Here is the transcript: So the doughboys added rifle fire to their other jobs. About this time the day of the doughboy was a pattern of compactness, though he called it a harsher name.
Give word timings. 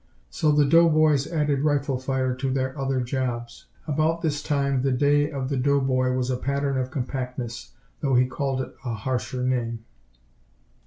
So 0.31 0.51
the 0.51 0.65
doughboys 0.65 1.27
added 1.31 1.59
rifle 1.61 1.99
fire 1.99 2.33
to 2.33 2.49
their 2.49 2.75
other 2.75 3.01
jobs. 3.01 3.67
About 3.85 4.23
this 4.23 4.41
time 4.41 4.81
the 4.81 4.91
day 4.91 5.29
of 5.29 5.47
the 5.47 5.57
doughboy 5.57 6.13
was 6.13 6.31
a 6.31 6.37
pattern 6.37 6.79
of 6.79 6.89
compactness, 6.89 7.73
though 7.99 8.15
he 8.15 8.25
called 8.25 8.61
it 8.61 8.75
a 8.83 8.95
harsher 8.95 9.43
name. 9.43 9.85